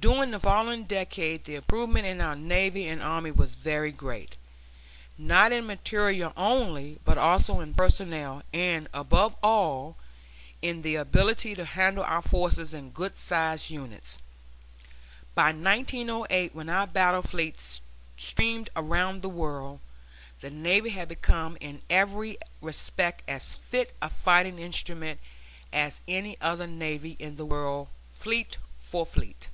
During 0.00 0.30
the 0.30 0.40
following 0.40 0.84
decade 0.84 1.44
the 1.44 1.56
improvement 1.56 2.06
in 2.06 2.22
our 2.22 2.34
navy 2.34 2.88
and 2.88 3.02
army 3.02 3.30
was 3.30 3.54
very 3.54 3.92
great; 3.92 4.38
not 5.18 5.52
in 5.52 5.66
material 5.66 6.32
only, 6.38 6.98
but 7.04 7.18
also 7.18 7.60
in 7.60 7.74
personnel, 7.74 8.42
and, 8.54 8.88
above 8.94 9.36
all, 9.42 9.98
in 10.62 10.80
the 10.80 10.94
ability 10.94 11.54
to 11.54 11.66
handle 11.66 12.02
our 12.02 12.22
forces 12.22 12.72
in 12.72 12.92
good 12.92 13.18
sized 13.18 13.68
units. 13.68 14.16
By 15.34 15.52
1908, 15.52 16.54
when 16.54 16.70
our 16.70 16.86
battle 16.86 17.20
fleet 17.20 17.60
steamed 18.16 18.70
round 18.74 19.20
the 19.20 19.28
world, 19.28 19.80
the 20.40 20.48
navy 20.50 20.90
had 20.90 21.08
become 21.08 21.58
in 21.60 21.82
every 21.90 22.38
respect 22.62 23.22
as 23.28 23.56
fit 23.56 23.94
a 24.00 24.08
fighting 24.08 24.58
instrument 24.58 25.20
as 25.74 26.00
any 26.08 26.40
other 26.40 26.66
navy 26.66 27.16
in 27.18 27.36
the 27.36 27.44
world, 27.44 27.88
fleet 28.10 28.56
for 28.80 29.04
fleet. 29.04 29.48